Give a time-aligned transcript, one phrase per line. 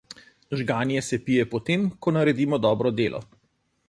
[0.59, 3.21] Žganje se pije po tem, ko naredimo dobro delo.